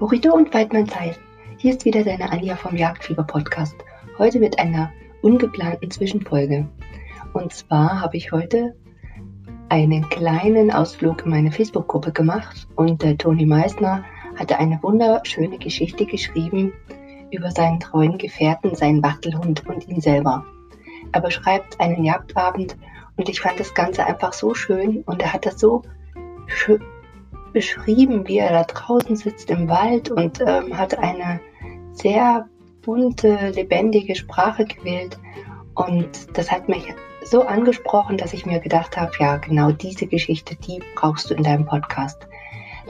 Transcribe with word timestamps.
Horridor 0.00 0.34
und 0.34 0.54
Weidmannsheil. 0.54 1.16
Hier 1.56 1.72
ist 1.72 1.84
wieder 1.84 2.04
deine 2.04 2.30
Anja 2.30 2.54
vom 2.54 2.76
Jagdfieber 2.76 3.24
Podcast. 3.24 3.74
Heute 4.16 4.38
mit 4.38 4.56
einer 4.60 4.92
ungeplanten 5.22 5.90
Zwischenfolge. 5.90 6.68
Und 7.32 7.52
zwar 7.52 8.00
habe 8.00 8.16
ich 8.16 8.30
heute 8.30 8.76
einen 9.68 10.08
kleinen 10.08 10.70
Ausflug 10.70 11.24
in 11.24 11.32
meine 11.32 11.50
Facebook-Gruppe 11.50 12.12
gemacht 12.12 12.68
und 12.76 13.02
der 13.02 13.18
Toni 13.18 13.44
Meissner 13.44 14.04
hatte 14.36 14.60
eine 14.60 14.80
wunderschöne 14.84 15.58
Geschichte 15.58 16.06
geschrieben 16.06 16.72
über 17.32 17.50
seinen 17.50 17.80
treuen 17.80 18.18
Gefährten, 18.18 18.76
seinen 18.76 19.02
Wachtelhund 19.02 19.66
und 19.66 19.88
ihn 19.88 20.00
selber. 20.00 20.46
Er 21.10 21.20
beschreibt 21.20 21.80
einen 21.80 22.04
Jagdabend 22.04 22.76
und 23.16 23.28
ich 23.28 23.40
fand 23.40 23.58
das 23.58 23.74
Ganze 23.74 24.06
einfach 24.06 24.32
so 24.32 24.54
schön 24.54 25.02
und 25.06 25.22
er 25.22 25.32
hat 25.32 25.44
das 25.44 25.58
so 25.58 25.82
schön 26.46 26.80
beschrieben, 27.52 28.26
wie 28.26 28.38
er 28.38 28.50
da 28.50 28.64
draußen 28.64 29.16
sitzt 29.16 29.50
im 29.50 29.68
Wald 29.68 30.10
und 30.10 30.40
ähm, 30.40 30.76
hat 30.76 30.98
eine 30.98 31.40
sehr 31.92 32.48
bunte, 32.82 33.50
lebendige 33.54 34.14
Sprache 34.14 34.64
gewählt. 34.64 35.18
Und 35.74 36.36
das 36.36 36.50
hat 36.50 36.68
mich 36.68 36.84
so 37.24 37.42
angesprochen, 37.42 38.16
dass 38.16 38.32
ich 38.32 38.46
mir 38.46 38.60
gedacht 38.60 38.96
habe, 38.96 39.12
ja, 39.18 39.36
genau 39.36 39.70
diese 39.70 40.06
Geschichte, 40.06 40.56
die 40.56 40.80
brauchst 40.94 41.30
du 41.30 41.34
in 41.34 41.42
deinem 41.42 41.66
Podcast. 41.66 42.26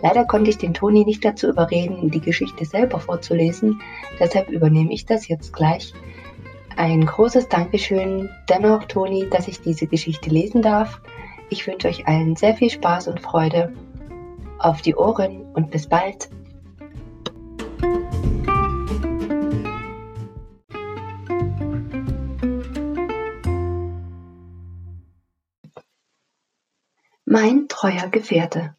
Leider 0.03 0.25
konnte 0.25 0.51
ich 0.51 0.59
den 0.59 0.75
Toni 0.75 1.05
nicht 1.05 1.25
dazu 1.25 1.49
überreden, 1.49 2.11
die 2.11 2.21
Geschichte 2.21 2.65
selber 2.65 3.01
vorzulesen. 3.01 3.81
Deshalb 4.21 4.49
übernehme 4.49 4.93
ich 4.93 5.07
das 5.07 5.27
jetzt 5.27 5.53
gleich. 5.53 5.93
Ein 6.77 7.05
großes 7.05 7.49
Dankeschön 7.49 8.31
dennoch, 8.49 8.85
Toni, 8.85 9.29
dass 9.31 9.49
ich 9.49 9.61
diese 9.61 9.89
Geschichte 9.89 10.31
lesen 10.31 10.63
darf. 10.63 11.01
Ich 11.51 11.67
wünsche 11.67 11.89
euch 11.89 12.07
allen 12.07 12.37
sehr 12.37 12.55
viel 12.55 12.71
Spaß 12.71 13.09
und 13.09 13.21
Freude 13.21 13.73
auf 14.59 14.83
die 14.83 14.95
Ohren 14.95 15.53
und 15.53 15.71
bis 15.71 15.89
bald. 15.89 16.29
Mein 27.25 27.69
treuer 27.69 28.09
Gefährte. 28.09 28.75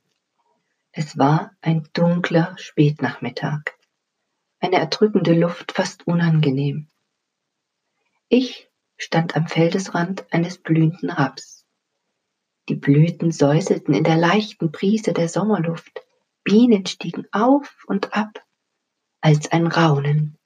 Es 0.92 1.18
war 1.18 1.52
ein 1.62 1.88
dunkler 1.94 2.56
Spätnachmittag. 2.58 3.62
Eine 4.60 4.78
erdrückende 4.78 5.34
Luft, 5.34 5.72
fast 5.72 6.08
unangenehm. 6.08 6.88
Ich 8.28 8.70
stand 8.98 9.36
am 9.36 9.48
Feldesrand 9.48 10.26
eines 10.34 10.58
blühenden 10.58 11.10
Raps. 11.10 11.59
Die 12.70 12.76
Blüten 12.76 13.32
säuselten 13.32 13.96
in 13.96 14.04
der 14.04 14.18
leichten 14.18 14.72
Brise 14.72 15.12
der 15.12 15.28
Sommerluft, 15.28 16.02
Bienen 16.44 16.86
stiegen 16.86 17.28
auf 17.32 17.84
und 17.88 18.14
ab, 18.14 18.46
als 19.22 19.52
ein 19.52 19.68
Raunen 19.68 20.38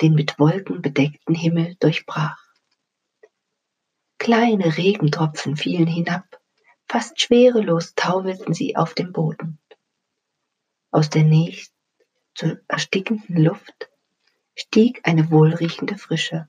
den 0.00 0.14
mit 0.14 0.38
Wolken 0.38 0.82
bedeckten 0.82 1.34
Himmel 1.34 1.76
durchbrach. 1.80 2.42
Kleine 4.18 4.76
Regentropfen 4.76 5.56
fielen 5.56 5.86
hinab, 5.86 6.24
fast 6.88 7.20
schwerelos 7.20 7.94
taumelten 7.94 8.54
sie 8.54 8.76
auf 8.76 8.94
dem 8.94 9.12
Boden. 9.12 9.58
Aus 10.90 11.10
der 11.10 11.24
nächst 11.24 11.72
zu 12.34 12.60
erstickenden 12.68 13.36
Luft 13.36 13.90
stieg 14.56 15.00
eine 15.04 15.30
wohlriechende 15.30 15.96
Frische. 15.96 16.48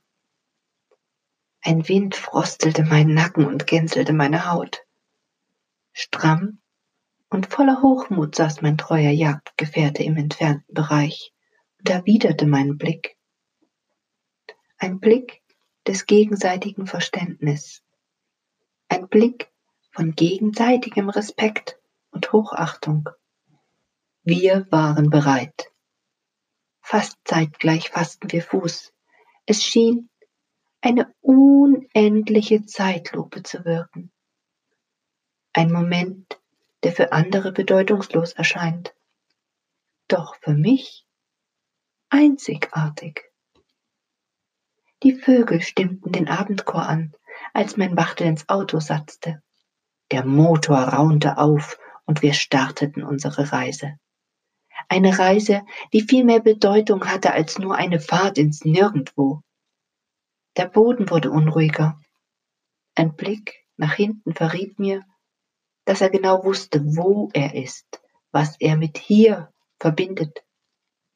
Ein 1.62 1.88
Wind 1.88 2.16
frostelte 2.16 2.84
meinen 2.84 3.14
Nacken 3.14 3.46
und 3.46 3.68
gänselte 3.68 4.14
meine 4.14 4.52
Haut. 4.52 4.84
Stramm 6.02 6.62
und 7.30 7.48
voller 7.48 7.82
Hochmut 7.82 8.34
saß 8.34 8.62
mein 8.62 8.78
treuer 8.78 9.12
Jagdgefährte 9.12 10.02
im 10.02 10.16
entfernten 10.16 10.74
Bereich 10.74 11.34
und 11.78 11.90
erwiderte 11.90 12.46
meinen 12.46 12.78
Blick. 12.78 13.18
Ein 14.78 15.02
Blick 15.02 15.42
des 15.86 16.06
gegenseitigen 16.06 16.88
Verständnis. 16.88 17.84
Ein 18.88 19.10
Blick 19.10 19.52
von 19.92 20.16
gegenseitigem 20.16 21.10
Respekt 21.10 21.78
und 22.12 22.32
Hochachtung. 22.32 23.10
Wir 24.24 24.68
waren 24.72 25.10
bereit. 25.10 25.70
Fast 26.80 27.18
zeitgleich 27.26 27.90
fassten 27.90 28.32
wir 28.32 28.42
Fuß. 28.42 28.94
Es 29.46 29.62
schien, 29.66 30.10
eine 30.80 31.14
unendliche 31.20 32.66
Zeitlupe 32.66 33.44
zu 33.44 33.66
wirken. 33.66 34.14
Ein 35.60 35.74
Moment, 35.74 36.40
der 36.84 36.94
für 36.94 37.12
andere 37.12 37.52
bedeutungslos 37.52 38.32
erscheint, 38.32 38.96
doch 40.08 40.36
für 40.36 40.54
mich 40.54 41.06
einzigartig. 42.08 43.26
Die 45.04 45.16
Vögel 45.16 45.62
stimmten 45.62 46.14
den 46.14 46.30
Abendchor 46.30 46.88
an, 46.88 47.14
als 47.54 47.76
mein 47.76 47.98
Wachtel 47.98 48.28
ins 48.28 48.48
Auto 48.48 48.80
satzte. 48.80 49.44
Der 50.12 50.24
Motor 50.24 50.78
raunte 50.78 51.38
auf 51.38 51.78
und 52.06 52.22
wir 52.22 52.34
starteten 52.34 53.04
unsere 53.04 53.52
Reise. 53.52 54.00
Eine 54.88 55.20
Reise, 55.20 55.64
die 55.92 56.04
viel 56.04 56.24
mehr 56.24 56.40
Bedeutung 56.40 57.06
hatte 57.06 57.34
als 57.34 57.60
nur 57.60 57.76
eine 57.76 58.00
Fahrt 58.00 58.38
ins 58.38 58.64
Nirgendwo. 58.64 59.42
Der 60.56 60.68
Boden 60.68 61.10
wurde 61.10 61.32
unruhiger. 61.32 62.00
Ein 62.96 63.18
Blick 63.18 63.66
nach 63.76 63.96
hinten 63.96 64.34
verriet 64.34 64.80
mir, 64.80 65.04
dass 65.90 66.02
er 66.02 66.12
genau 66.12 66.44
wusste, 66.44 66.86
wo 66.86 67.32
er 67.34 67.56
ist, 67.56 68.00
was 68.32 68.56
er 68.60 68.78
mit 68.78 69.00
hier 69.00 69.52
verbindet, 69.80 70.46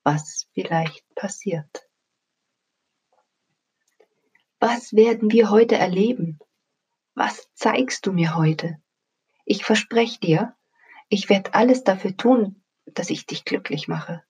was 0.01 0.47
vielleicht 0.56 1.06
passiert. 1.13 1.88
Was 4.59 4.94
werden 4.94 5.29
wir 5.29 5.51
heute 5.51 5.75
erleben? 5.75 6.39
Was 7.13 7.47
zeigst 7.53 8.07
du 8.07 8.13
mir 8.13 8.35
heute? 8.35 8.81
Ich 9.45 9.63
verspreche 9.63 10.19
dir, 10.19 10.56
ich 11.07 11.29
werde 11.29 11.53
alles 11.53 11.83
dafür 11.83 12.17
tun, 12.17 12.63
dass 12.85 13.12
ich 13.12 13.28
dich 13.28 13.45
glücklich 13.45 13.88
mache. 13.88 14.23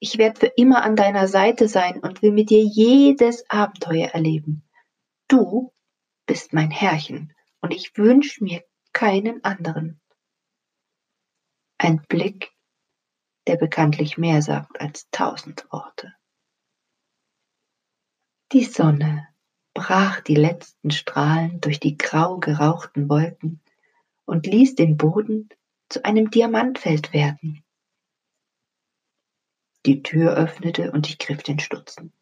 Ich 0.00 0.18
werde 0.18 0.40
für 0.40 0.52
immer 0.56 0.82
an 0.82 0.96
deiner 0.96 1.28
Seite 1.28 1.68
sein 1.68 2.00
und 2.00 2.22
will 2.22 2.32
mit 2.32 2.50
dir 2.50 2.64
jedes 2.64 3.48
Abenteuer 3.48 4.08
erleben. 4.08 4.68
Du 5.28 5.72
bist 6.26 6.52
mein 6.52 6.72
Herrchen 6.72 7.32
und 7.60 7.72
ich 7.72 7.96
wünsche 7.96 8.42
mir 8.42 8.64
keinen 8.92 9.44
anderen. 9.44 10.00
Ein 11.78 12.02
Blick, 12.08 12.52
der 13.46 13.56
bekanntlich 13.56 14.18
mehr 14.18 14.42
sagt 14.42 14.80
als 14.80 15.08
tausend 15.10 15.66
Worte. 15.72 16.14
Die 18.52 18.64
Sonne 18.64 19.28
brach 19.74 20.20
die 20.20 20.34
letzten 20.34 20.90
Strahlen 20.90 21.60
durch 21.60 21.80
die 21.80 21.96
grau 21.96 22.38
gerauchten 22.38 23.08
Wolken 23.08 23.62
und 24.24 24.46
ließ 24.46 24.74
den 24.74 24.96
Boden 24.96 25.48
zu 25.88 26.04
einem 26.04 26.30
Diamantfeld 26.30 27.12
werden. 27.12 27.64
Die 29.86 30.02
Tür 30.02 30.34
öffnete 30.34 30.92
und 30.92 31.08
ich 31.08 31.18
griff 31.18 31.42
den 31.42 31.58
Stutzen. 31.58 32.12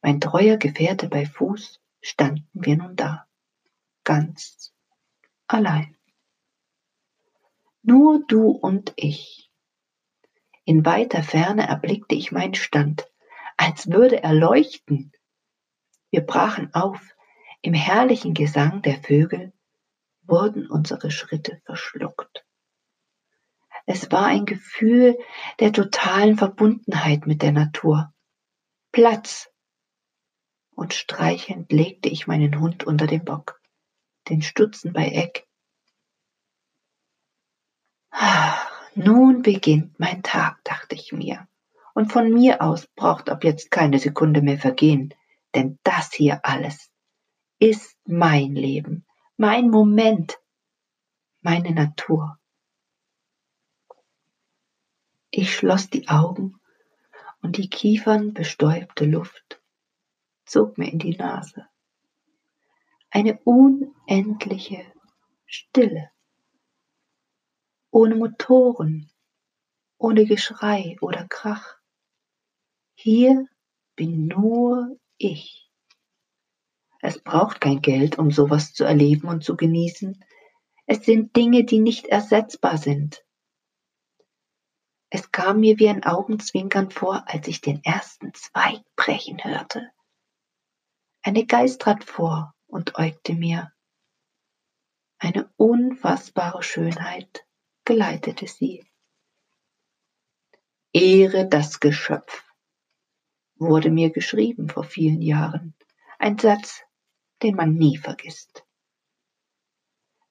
Mein 0.00 0.20
treuer 0.20 0.56
Gefährte 0.56 1.08
bei 1.08 1.26
Fuß 1.26 1.80
standen 2.00 2.48
wir 2.52 2.76
nun 2.76 2.94
da, 2.94 3.26
ganz 4.04 4.72
allein. 5.46 5.96
Nur 7.82 8.24
du 8.26 8.50
und 8.50 8.92
ich. 8.96 9.50
In 10.64 10.84
weiter 10.84 11.22
Ferne 11.22 11.68
erblickte 11.68 12.14
ich 12.14 12.32
meinen 12.32 12.54
Stand, 12.54 13.08
als 13.56 13.90
würde 13.90 14.22
er 14.22 14.34
leuchten. 14.34 15.12
Wir 16.10 16.22
brachen 16.22 16.74
auf, 16.74 17.00
im 17.62 17.74
herrlichen 17.74 18.34
Gesang 18.34 18.82
der 18.82 19.00
Vögel 19.02 19.52
wurden 20.22 20.68
unsere 20.68 21.10
Schritte 21.10 21.60
verschluckt. 21.64 22.44
Es 23.86 24.10
war 24.10 24.26
ein 24.26 24.46
Gefühl 24.46 25.16
der 25.60 25.72
totalen 25.72 26.36
Verbundenheit 26.36 27.26
mit 27.26 27.42
der 27.42 27.52
Natur. 27.52 28.12
Platz! 28.90 29.48
Und 30.74 30.92
streichend 30.92 31.70
legte 31.70 32.08
ich 32.08 32.26
meinen 32.26 32.58
Hund 32.58 32.84
unter 32.84 33.06
den 33.06 33.24
Bock 33.24 33.55
den 34.28 34.42
Stutzen 34.42 34.92
bei 34.92 35.08
Eck. 35.08 35.46
Nun 38.94 39.42
beginnt 39.42 39.98
mein 40.00 40.22
Tag, 40.22 40.62
dachte 40.64 40.94
ich 40.94 41.12
mir. 41.12 41.46
Und 41.94 42.12
von 42.12 42.32
mir 42.32 42.62
aus 42.62 42.86
braucht 42.86 43.28
ab 43.28 43.44
jetzt 43.44 43.70
keine 43.70 43.98
Sekunde 43.98 44.42
mehr 44.42 44.58
vergehen, 44.58 45.14
denn 45.54 45.78
das 45.82 46.12
hier 46.12 46.40
alles 46.44 46.90
ist 47.58 47.96
mein 48.04 48.54
Leben, 48.54 49.06
mein 49.36 49.70
Moment, 49.70 50.38
meine 51.40 51.72
Natur. 51.72 52.38
Ich 55.30 55.54
schloss 55.54 55.88
die 55.88 56.08
Augen 56.08 56.60
und 57.42 57.56
die 57.56 57.68
kiefernbestäubte 57.68 59.06
Luft 59.06 59.60
zog 60.44 60.78
mir 60.78 60.90
in 60.90 60.98
die 60.98 61.16
Nase 61.16 61.66
eine 63.16 63.38
unendliche 63.44 64.84
Stille, 65.46 66.10
ohne 67.90 68.14
Motoren, 68.14 69.10
ohne 69.96 70.26
Geschrei 70.26 70.98
oder 71.00 71.26
Krach. 71.26 71.78
Hier 72.94 73.46
bin 73.94 74.26
nur 74.26 75.00
ich. 75.16 75.72
Es 77.00 77.18
braucht 77.18 77.62
kein 77.62 77.80
Geld, 77.80 78.18
um 78.18 78.30
sowas 78.30 78.74
zu 78.74 78.84
erleben 78.84 79.28
und 79.28 79.42
zu 79.42 79.56
genießen. 79.56 80.22
Es 80.84 81.06
sind 81.06 81.34
Dinge, 81.36 81.64
die 81.64 81.80
nicht 81.80 82.04
ersetzbar 82.08 82.76
sind. 82.76 83.24
Es 85.08 85.32
kam 85.32 85.60
mir 85.60 85.78
wie 85.78 85.88
ein 85.88 86.04
Augenzwinkern 86.04 86.90
vor, 86.90 87.24
als 87.26 87.48
ich 87.48 87.62
den 87.62 87.82
ersten 87.82 88.34
Zweig 88.34 88.82
brechen 88.94 89.42
hörte. 89.42 89.90
Eine 91.22 91.46
Geist 91.46 91.80
trat 91.80 92.04
vor 92.04 92.52
und 92.76 92.98
äugte 92.98 93.32
mir. 93.32 93.72
Eine 95.18 95.50
unfassbare 95.56 96.62
Schönheit 96.62 97.46
geleitete 97.86 98.46
sie. 98.46 98.86
Ehre 100.92 101.48
das 101.48 101.80
Geschöpf, 101.80 102.44
wurde 103.56 103.90
mir 103.90 104.10
geschrieben 104.10 104.68
vor 104.68 104.84
vielen 104.84 105.22
Jahren. 105.22 105.74
Ein 106.18 106.38
Satz, 106.38 106.82
den 107.42 107.56
man 107.56 107.74
nie 107.74 107.96
vergisst. 107.96 108.66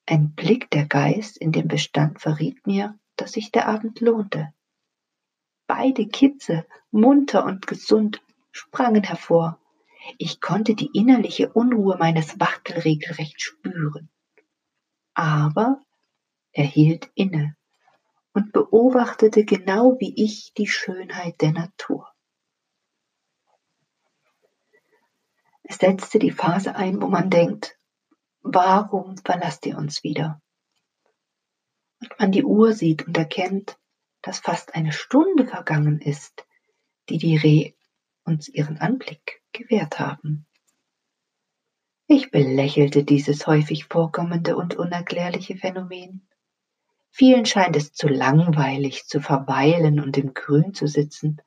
Ein 0.06 0.36
Blick 0.36 0.70
der 0.70 0.86
Geist 0.86 1.38
in 1.38 1.52
den 1.52 1.68
Bestand 1.68 2.22
verriet 2.22 2.68
mir, 2.68 3.00
dass 3.16 3.32
sich 3.32 3.52
der 3.52 3.68
Abend 3.68 4.02
lohnte. 4.02 4.54
Beide 5.66 6.08
Kitze, 6.08 6.68
munter 6.92 7.44
und 7.44 7.66
gesund, 7.66 8.22
sprangen 8.52 9.04
hervor. 9.04 9.60
Ich 10.18 10.40
konnte 10.40 10.76
die 10.76 10.90
innerliche 10.94 11.52
Unruhe 11.52 11.98
meines 11.98 12.40
Wachtel 12.40 12.80
regelrecht 12.80 13.42
spüren. 13.42 14.10
Aber 15.14 15.82
er 16.52 16.66
hielt 16.66 17.10
inne 17.16 17.56
und 18.34 18.52
beobachtete 18.52 19.46
genau 19.46 19.98
wie 20.00 20.14
ich 20.24 20.54
die 20.54 20.68
Schönheit 20.68 21.42
der 21.42 21.54
Natur. 21.54 22.08
Es 25.64 25.78
setzte 25.78 26.20
die 26.20 26.32
Phase 26.32 26.76
ein, 26.76 27.02
wo 27.02 27.08
man 27.08 27.30
denkt, 27.30 27.80
warum 28.42 29.18
verlasst 29.18 29.66
ihr 29.66 29.78
uns 29.78 30.04
wieder? 30.04 30.42
Und 32.02 32.20
man 32.20 32.32
die 32.32 32.44
Uhr 32.44 32.74
sieht 32.74 33.08
und 33.08 33.18
erkennt, 33.18 33.80
dass 34.22 34.40
fast 34.40 34.76
eine 34.76 34.92
Stunde 34.92 35.48
vergangen 35.48 36.00
ist, 36.00 36.46
die 37.10 37.18
die 37.18 37.38
Reh 37.38 37.74
uns 38.26 38.48
ihren 38.48 38.78
Anblick 38.78 39.42
gewährt 39.58 40.00
haben. 40.00 40.46
Ich 42.08 42.32
belächelte 42.32 43.04
dieses 43.04 43.48
häufig 43.48 43.86
vorkommende 43.86 44.56
und 44.56 44.76
unerklärliche 44.76 45.58
Phänomen 45.58 46.28
Vielen 47.18 47.46
scheint 47.46 47.78
es 47.78 47.94
zu 47.94 48.10
langweilig, 48.10 49.06
zu 49.06 49.22
verweilen 49.22 50.02
und 50.02 50.18
im 50.18 50.34
Grün 50.34 50.74
zu 50.74 50.86
sitzen. 50.86 51.42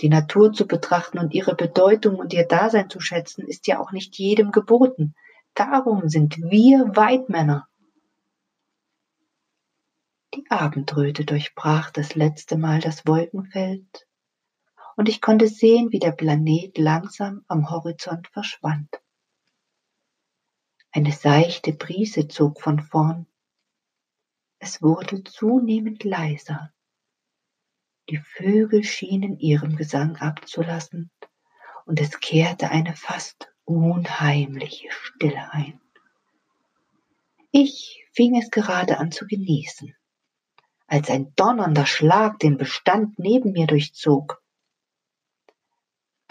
Die 0.00 0.08
Natur 0.08 0.52
zu 0.52 0.68
betrachten 0.68 1.18
und 1.18 1.34
ihre 1.34 1.56
Bedeutung 1.56 2.14
und 2.20 2.32
ihr 2.32 2.46
Dasein 2.46 2.88
zu 2.88 3.00
schätzen, 3.00 3.44
ist 3.48 3.66
ja 3.66 3.80
auch 3.80 3.90
nicht 3.90 4.16
jedem 4.16 4.52
geboten. 4.52 5.16
Darum 5.54 6.08
sind 6.08 6.38
wir 6.38 6.94
Weidmänner. 6.94 7.66
Die 10.34 10.48
Abendröte 10.48 11.24
durchbrach 11.24 11.90
das 11.90 12.14
letzte 12.14 12.56
Mal 12.56 12.80
das 12.80 13.04
Wolkenfeld, 13.04 14.06
und 14.96 15.08
ich 15.08 15.20
konnte 15.20 15.48
sehen, 15.48 15.92
wie 15.92 15.98
der 15.98 16.12
Planet 16.12 16.76
langsam 16.78 17.44
am 17.48 17.70
Horizont 17.70 18.28
verschwand. 18.28 19.00
Eine 20.90 21.12
seichte 21.12 21.72
Brise 21.72 22.28
zog 22.28 22.60
von 22.60 22.80
vorn 22.80 23.26
es 24.64 24.80
wurde 24.80 25.24
zunehmend 25.24 26.04
leiser. 26.04 26.72
Die 28.08 28.18
Vögel 28.18 28.84
schienen 28.84 29.36
ihren 29.40 29.74
Gesang 29.74 30.14
abzulassen, 30.18 31.10
und 31.84 32.00
es 32.00 32.20
kehrte 32.20 32.70
eine 32.70 32.94
fast 32.94 33.52
unheimliche 33.64 34.88
Stille 34.92 35.52
ein. 35.52 35.80
Ich 37.50 38.06
fing 38.12 38.36
es 38.36 38.52
gerade 38.52 38.98
an 38.98 39.10
zu 39.10 39.26
genießen, 39.26 39.96
als 40.86 41.10
ein 41.10 41.34
donnernder 41.34 41.84
Schlag 41.84 42.38
den 42.38 42.56
Bestand 42.56 43.18
neben 43.18 43.50
mir 43.50 43.66
durchzog. 43.66 44.41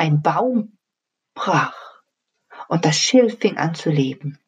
Ein 0.01 0.23
Baum 0.23 0.79
brach 1.35 2.01
und 2.69 2.85
das 2.85 2.97
Schilf 2.97 3.37
fing 3.37 3.59
an 3.59 3.75
zu 3.75 3.91
leben. 3.91 4.39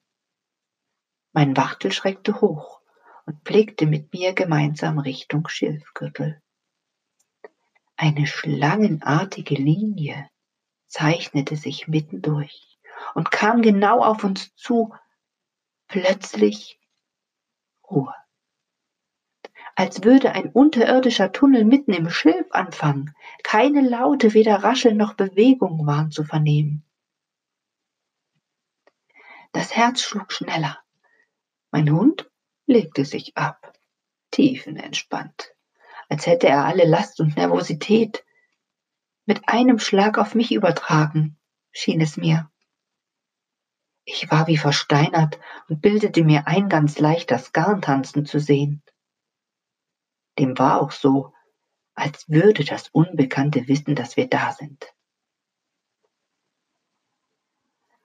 Mein 1.32 1.56
Wachtel 1.56 1.92
schreckte 1.92 2.42
hoch 2.42 2.82
und 3.28 3.44
blickte 3.44 3.86
mit 3.86 4.12
mir 4.14 4.34
gemeinsam 4.34 4.98
Richtung 4.98 5.48
Schilfgürtel. 5.48 6.42
Eine 7.96 8.26
schlangenartige 8.26 9.54
Linie 9.54 10.28
zeichnete 10.88 11.56
sich 11.56 11.88
mittendurch 11.88 12.80
und 13.14 13.30
kam 13.30 13.62
genau 13.62 14.04
auf 14.04 14.24
uns 14.24 14.56
zu. 14.56 14.96
Plötzlich 15.88 16.80
Ruhe. 17.88 18.16
Als 19.76 20.04
würde 20.04 20.34
ein 20.34 20.50
unterirdischer 20.52 21.32
Tunnel 21.32 21.66
mitten 21.66 21.94
im 21.94 22.10
Schilf 22.10 22.46
anfangen. 22.52 23.16
Keine 23.44 23.82
Laute, 23.82 24.34
weder 24.34 24.64
Rascheln 24.64 24.98
noch 24.98 25.16
Bewegung 25.16 25.88
waren 25.88 26.12
zu 26.12 26.24
vernehmen. 26.24 26.86
Das 29.52 29.76
Herz 29.76 30.02
schlug 30.02 30.32
schneller. 30.32 30.80
Mein 31.72 31.90
Hund 31.92 32.30
legte 32.68 33.04
sich 33.04 33.36
ab, 33.36 33.74
tiefenentspannt, 34.32 35.56
als 36.08 36.28
hätte 36.28 36.48
er 36.48 36.66
alle 36.66 36.86
Last 36.86 37.20
und 37.20 37.36
Nervosität 37.36 38.24
mit 39.26 39.48
einem 39.50 39.80
Schlag 39.80 40.18
auf 40.20 40.36
mich 40.36 40.52
übertragen, 40.52 41.38
schien 41.72 42.00
es 42.00 42.16
mir. 42.18 42.52
Ich 44.06 44.30
war 44.30 44.48
wie 44.48 44.58
versteinert 44.58 45.40
und 45.68 45.82
bildete 45.82 46.24
mir 46.24 46.46
ein, 46.46 46.70
ganz 46.70 47.00
leicht 47.00 47.32
das 47.32 47.54
Garntanzen 47.54 48.26
zu 48.26 48.40
sehen. 48.40 48.83
Dem 50.40 50.58
war 50.58 50.82
auch 50.82 50.92
so, 50.92 51.34
als 51.96 52.28
würde 52.30 52.64
das 52.64 52.90
Unbekannte 52.90 53.68
wissen, 53.68 53.96
dass 53.96 54.18
wir 54.18 54.28
da 54.28 54.52
sind. 54.52 54.94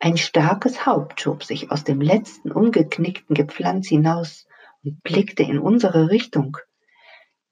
Ein 0.01 0.17
starkes 0.17 0.87
Haupt 0.87 1.21
schob 1.21 1.43
sich 1.43 1.73
aus 1.73 1.85
dem 1.85 2.01
letzten 2.01 2.53
umgeknickten 2.53 3.35
Gepflanz 3.35 3.89
hinaus 3.89 4.47
und 4.85 5.03
blickte 5.03 5.43
in 5.43 5.59
unsere 5.59 6.11
Richtung. 6.11 6.57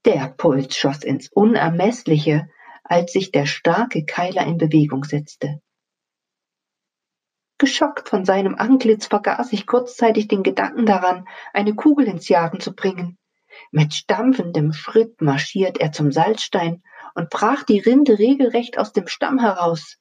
Der 0.05 0.29
Puls 0.29 0.77
schoss 0.77 1.03
ins 1.03 1.29
Unermessliche, 1.29 2.49
als 2.85 3.13
sich 3.13 3.33
der 3.33 3.47
starke 3.47 4.05
Keiler 4.05 4.47
in 4.47 4.59
Bewegung 4.59 5.03
setzte. 5.03 5.61
Geschockt 7.59 8.09
von 8.09 8.25
seinem 8.25 8.55
Antlitz 8.55 9.07
vergaß 9.07 9.53
ich 9.53 9.67
kurzzeitig 9.67 10.29
den 10.29 10.45
Gedanken 10.45 10.87
daran, 10.87 11.27
eine 11.53 11.75
Kugel 11.75 12.07
ins 12.07 12.29
Jagen 12.29 12.61
zu 12.61 12.75
bringen. 12.75 13.19
Mit 13.71 13.95
stampfendem 13.95 14.73
Schritt 14.73 15.21
marschiert 15.21 15.79
er 15.79 15.93
zum 15.93 16.13
Salzstein 16.13 16.83
und 17.15 17.31
brach 17.31 17.63
die 17.63 17.79
Rinde 17.79 18.19
regelrecht 18.19 18.79
aus 18.79 18.93
dem 18.93 19.09
Stamm 19.09 19.39
heraus. 19.39 19.99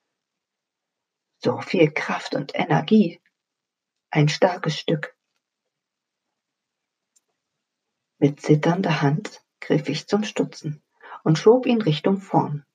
So 1.40 1.60
viel 1.62 1.92
Kraft 1.92 2.36
und 2.36 2.56
Energie. 2.56 3.22
Ein 4.10 4.30
starkes 4.30 4.78
Stück. 4.78 5.16
Mit 8.18 8.40
zitternder 8.40 9.02
Hand 9.02 9.44
griff 9.60 9.90
ich 9.90 10.08
zum 10.08 10.24
Stutzen 10.24 10.82
und 11.24 11.38
schob 11.38 11.66
ihn 11.66 11.82
Richtung 11.82 12.20
vorn. 12.20 12.66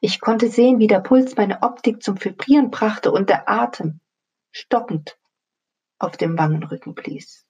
Ich 0.00 0.20
konnte 0.20 0.48
sehen, 0.48 0.78
wie 0.78 0.86
der 0.86 1.00
Puls 1.00 1.36
meine 1.36 1.62
Optik 1.62 2.02
zum 2.02 2.22
Vibrieren 2.22 2.70
brachte 2.70 3.10
und 3.12 3.28
der 3.28 3.48
Atem 3.48 4.00
stockend 4.50 5.18
auf 5.98 6.16
dem 6.16 6.38
Wangenrücken 6.38 6.94
blies. 6.94 7.46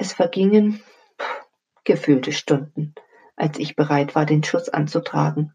Es 0.00 0.14
vergingen 0.14 0.82
gefühlte 1.84 2.32
Stunden, 2.32 2.94
als 3.36 3.58
ich 3.58 3.76
bereit 3.76 4.14
war, 4.14 4.24
den 4.24 4.42
Schuss 4.42 4.70
anzutragen. 4.70 5.52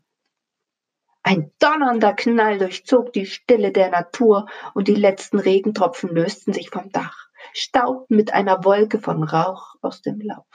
Ein 1.23 1.51
donnernder 1.57 2.13
Knall 2.13 2.59
durchzog 2.59 3.11
die 3.11 3.25
Stille 3.25 3.71
der 3.71 3.89
Natur 3.89 4.47
und 4.75 4.87
die 4.87 4.93
letzten 4.93 5.39
Regentropfen 5.39 6.11
lösten 6.11 6.53
sich 6.53 6.69
vom 6.69 6.91
Dach 6.91 7.25
staubten 7.53 8.15
mit 8.15 8.33
einer 8.33 8.63
Wolke 8.63 8.99
von 8.99 9.23
Rauch 9.23 9.75
aus 9.81 10.03
dem 10.03 10.21
Lauf. 10.21 10.45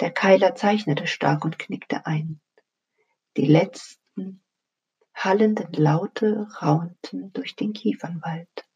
Der 0.00 0.10
Keiler 0.10 0.54
zeichnete 0.54 1.06
stark 1.06 1.46
und 1.46 1.58
knickte 1.58 2.04
ein. 2.04 2.42
Die 3.38 3.46
letzten 3.46 4.42
hallenden 5.14 5.72
Laute 5.72 6.48
raunten 6.60 7.32
durch 7.32 7.56
den 7.56 7.72
Kiefernwald. 7.72 8.69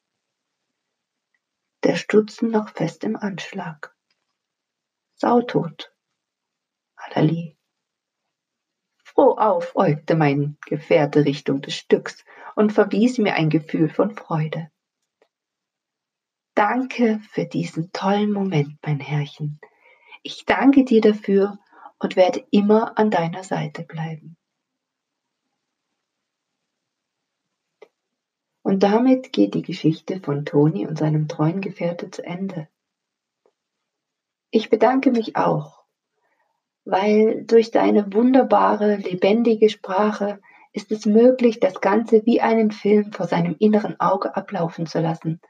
Der 1.95 2.01
Stutzen 2.01 2.51
noch 2.51 2.71
fest 2.71 3.05
im 3.05 3.15
Anschlag. 3.15 3.95
Sautot. 5.15 5.95
Alali. 6.97 7.57
Froh 9.05 9.37
auf, 9.39 9.77
äugte 9.77 10.17
mein 10.17 10.59
Gefährte 10.67 11.25
Richtung 11.25 11.63
des 11.63 11.77
Stücks 11.77 12.25
und 12.57 12.73
verwies 12.73 13.19
mir 13.19 13.35
ein 13.35 13.49
Gefühl 13.49 13.89
von 13.89 14.11
Freude. 14.11 14.73
Danke 16.57 17.21
für 17.31 17.45
diesen 17.45 17.93
tollen 17.93 18.33
Moment, 18.33 18.77
mein 18.85 18.99
Herrchen. 18.99 19.61
Ich 20.25 20.47
danke 20.47 20.85
dir 20.85 21.01
dafür 21.01 21.61
und 22.01 22.17
werde 22.17 22.45
immer 22.51 22.99
an 22.99 23.13
deiner 23.13 23.45
Seite 23.45 23.85
bleiben. 23.85 24.37
Und 28.65 28.83
damit 28.83 29.31
geht 29.31 29.53
die 29.53 29.63
Geschichte 29.63 30.21
von 30.21 30.47
Toni 30.47 30.87
und 30.87 30.97
seinem 30.99 31.29
treuen 31.29 31.61
Gefährte 31.61 32.11
zu 32.11 32.25
Ende. 32.25 32.67
Ich 34.51 34.71
bedanke 34.71 35.11
mich 35.11 35.37
auch, 35.37 35.85
weil 36.87 37.45
durch 37.45 37.73
deine 37.73 38.15
wunderbare, 38.15 38.97
lebendige 38.97 39.69
Sprache 39.69 40.41
ist 40.73 40.91
es 40.93 41.05
möglich, 41.05 41.61
das 41.61 41.83
Ganze 41.83 42.25
wie 42.25 42.41
einen 42.41 42.71
Film 42.71 43.13
vor 43.13 43.29
seinem 43.29 43.55
inneren 43.59 44.01
Auge 44.01 44.35
ablaufen 44.35 44.87
zu 44.87 44.99
lassen. 45.01 45.43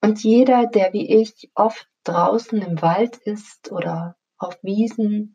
Und 0.00 0.22
jeder, 0.22 0.66
der 0.66 0.92
wie 0.92 1.20
ich 1.20 1.50
oft 1.56 1.88
draußen 2.04 2.62
im 2.62 2.80
Wald 2.80 3.16
ist 3.16 3.72
oder 3.72 4.16
auf 4.38 4.56
Wiesen, 4.62 5.34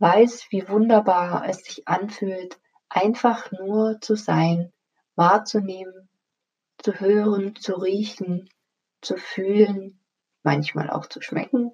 weiß, 0.00 0.48
wie 0.50 0.68
wunderbar 0.68 1.48
es 1.48 1.58
sich 1.58 1.86
anfühlt, 1.86 2.58
einfach 2.88 3.52
nur 3.52 4.00
zu 4.00 4.16
sein, 4.16 4.72
wahrzunehmen, 5.16 6.08
zu 6.78 7.00
hören, 7.00 7.56
zu 7.56 7.74
riechen, 7.74 8.48
zu 9.00 9.16
fühlen, 9.16 10.00
manchmal 10.42 10.90
auch 10.90 11.06
zu 11.06 11.20
schmecken. 11.20 11.72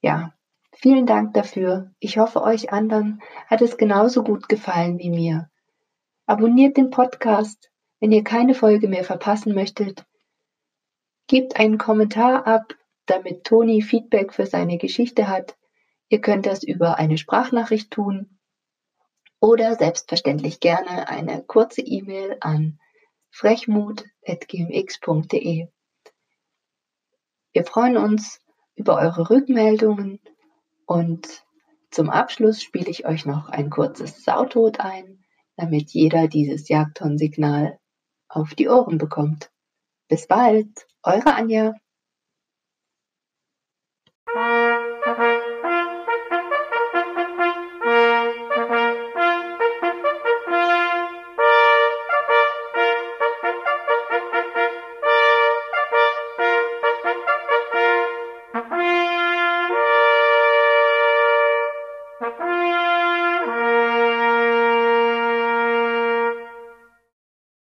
Ja, 0.00 0.32
vielen 0.72 1.06
Dank 1.06 1.34
dafür. 1.34 1.92
Ich 1.98 2.18
hoffe, 2.18 2.42
euch 2.42 2.72
anderen 2.72 3.20
hat 3.48 3.60
es 3.62 3.76
genauso 3.76 4.22
gut 4.22 4.48
gefallen 4.48 4.98
wie 4.98 5.10
mir. 5.10 5.50
Abonniert 6.26 6.76
den 6.76 6.90
Podcast, 6.90 7.70
wenn 8.00 8.12
ihr 8.12 8.22
keine 8.22 8.54
Folge 8.54 8.88
mehr 8.88 9.04
verpassen 9.04 9.54
möchtet. 9.54 10.06
Gebt 11.26 11.56
einen 11.56 11.78
Kommentar 11.78 12.46
ab, 12.46 12.74
damit 13.06 13.44
Toni 13.44 13.82
Feedback 13.82 14.32
für 14.32 14.46
seine 14.46 14.78
Geschichte 14.78 15.28
hat. 15.28 15.56
Ihr 16.08 16.20
könnt 16.20 16.46
das 16.46 16.62
über 16.62 16.96
eine 16.96 17.18
Sprachnachricht 17.18 17.90
tun 17.90 18.37
oder 19.40 19.76
selbstverständlich 19.76 20.60
gerne 20.60 21.08
eine 21.08 21.42
kurze 21.42 21.80
E-Mail 21.80 22.36
an 22.40 22.78
frechmut.gmx.de. 23.30 25.68
Wir 27.52 27.64
freuen 27.64 27.96
uns 27.96 28.42
über 28.74 28.96
eure 28.96 29.30
Rückmeldungen 29.30 30.20
und 30.86 31.44
zum 31.90 32.10
Abschluss 32.10 32.62
spiele 32.62 32.90
ich 32.90 33.06
euch 33.06 33.24
noch 33.24 33.48
ein 33.48 33.70
kurzes 33.70 34.22
Sautod 34.22 34.80
ein, 34.80 35.24
damit 35.56 35.90
jeder 35.90 36.28
dieses 36.28 36.68
Jagdhornsignal 36.68 37.78
auf 38.28 38.54
die 38.54 38.68
Ohren 38.68 38.98
bekommt. 38.98 39.50
Bis 40.08 40.26
bald, 40.26 40.86
eure 41.02 41.34
Anja. 41.34 41.74